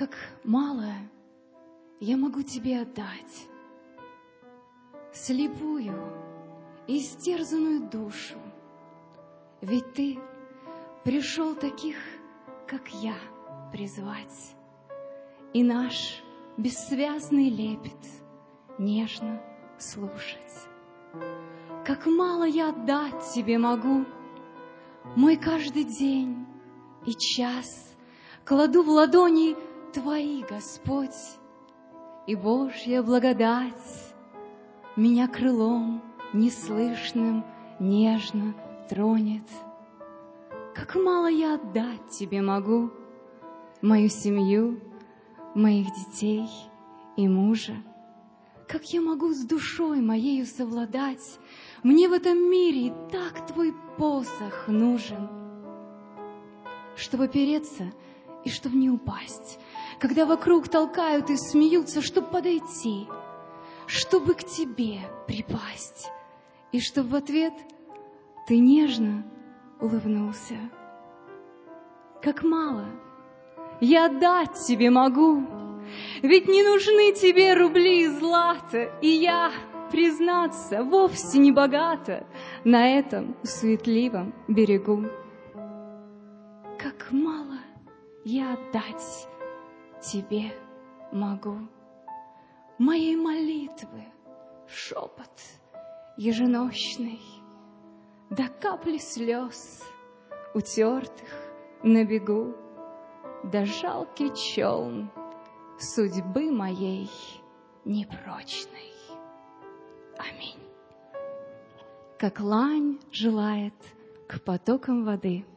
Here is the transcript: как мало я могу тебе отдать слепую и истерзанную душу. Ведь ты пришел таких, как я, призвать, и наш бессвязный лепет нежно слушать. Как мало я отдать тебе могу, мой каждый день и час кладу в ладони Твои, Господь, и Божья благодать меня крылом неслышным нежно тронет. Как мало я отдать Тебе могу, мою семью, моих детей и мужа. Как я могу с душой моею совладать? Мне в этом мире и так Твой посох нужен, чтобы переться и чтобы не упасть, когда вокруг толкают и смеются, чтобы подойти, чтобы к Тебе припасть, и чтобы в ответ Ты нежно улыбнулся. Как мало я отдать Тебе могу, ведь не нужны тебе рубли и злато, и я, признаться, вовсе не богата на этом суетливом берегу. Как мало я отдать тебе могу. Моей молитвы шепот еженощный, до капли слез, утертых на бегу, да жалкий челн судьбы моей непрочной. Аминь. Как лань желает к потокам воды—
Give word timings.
как 0.00 0.16
мало 0.44 0.94
я 2.00 2.16
могу 2.16 2.40
тебе 2.40 2.80
отдать 2.80 3.48
слепую 5.12 5.94
и 6.86 7.00
истерзанную 7.00 7.80
душу. 7.80 8.38
Ведь 9.60 9.92
ты 9.92 10.18
пришел 11.04 11.54
таких, 11.54 11.96
как 12.66 12.88
я, 12.88 13.14
призвать, 13.72 14.56
и 15.52 15.62
наш 15.62 16.22
бессвязный 16.56 17.50
лепет 17.50 18.00
нежно 18.78 19.42
слушать. 19.78 20.66
Как 21.84 22.06
мало 22.06 22.44
я 22.44 22.70
отдать 22.70 23.34
тебе 23.34 23.58
могу, 23.58 24.06
мой 25.14 25.36
каждый 25.36 25.84
день 25.84 26.46
и 27.04 27.12
час 27.12 27.94
кладу 28.46 28.82
в 28.82 28.88
ладони 28.88 29.56
Твои, 29.92 30.44
Господь, 30.44 31.38
и 32.28 32.36
Божья 32.36 33.02
благодать 33.02 34.14
меня 34.94 35.26
крылом 35.26 36.00
неслышным 36.32 37.44
нежно 37.80 38.54
тронет. 38.88 39.48
Как 40.76 40.94
мало 40.94 41.26
я 41.26 41.54
отдать 41.54 42.08
Тебе 42.10 42.40
могу, 42.40 42.90
мою 43.82 44.08
семью, 44.08 44.80
моих 45.56 45.88
детей 45.94 46.46
и 47.16 47.26
мужа. 47.26 47.74
Как 48.68 48.84
я 48.92 49.00
могу 49.00 49.32
с 49.32 49.44
душой 49.44 50.00
моею 50.00 50.46
совладать? 50.46 51.40
Мне 51.82 52.08
в 52.08 52.12
этом 52.12 52.38
мире 52.38 52.86
и 52.86 52.92
так 53.10 53.44
Твой 53.48 53.74
посох 53.98 54.68
нужен, 54.68 55.28
чтобы 56.94 57.26
переться 57.26 57.92
и 58.44 58.50
чтобы 58.50 58.76
не 58.76 58.90
упасть, 58.90 59.58
когда 59.98 60.26
вокруг 60.26 60.68
толкают 60.68 61.30
и 61.30 61.36
смеются, 61.36 62.02
чтобы 62.02 62.28
подойти, 62.28 63.06
чтобы 63.86 64.34
к 64.34 64.44
Тебе 64.44 65.00
припасть, 65.26 66.10
и 66.72 66.80
чтобы 66.80 67.10
в 67.10 67.14
ответ 67.16 67.54
Ты 68.46 68.58
нежно 68.58 69.24
улыбнулся. 69.80 70.56
Как 72.22 72.42
мало 72.42 72.86
я 73.80 74.06
отдать 74.06 74.54
Тебе 74.66 74.90
могу, 74.90 75.42
ведь 76.22 76.48
не 76.48 76.62
нужны 76.62 77.12
тебе 77.12 77.54
рубли 77.54 78.04
и 78.04 78.08
злато, 78.08 78.92
и 79.00 79.08
я, 79.08 79.50
признаться, 79.90 80.82
вовсе 80.82 81.38
не 81.38 81.52
богата 81.52 82.26
на 82.64 82.98
этом 82.98 83.36
суетливом 83.42 84.34
берегу. 84.48 85.06
Как 86.78 87.10
мало 87.10 87.58
я 88.24 88.54
отдать 88.54 89.28
тебе 90.02 90.52
могу. 91.12 91.56
Моей 92.78 93.16
молитвы 93.16 94.04
шепот 94.66 95.30
еженощный, 96.16 97.20
до 98.30 98.48
капли 98.48 98.98
слез, 98.98 99.82
утертых 100.54 101.28
на 101.82 102.04
бегу, 102.04 102.54
да 103.44 103.64
жалкий 103.64 104.34
челн 104.34 105.10
судьбы 105.78 106.50
моей 106.50 107.10
непрочной. 107.84 108.92
Аминь. 110.18 110.60
Как 112.18 112.40
лань 112.40 112.98
желает 113.10 113.74
к 114.28 114.42
потокам 114.42 115.04
воды— 115.04 115.44